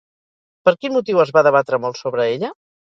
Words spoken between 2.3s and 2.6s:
ella?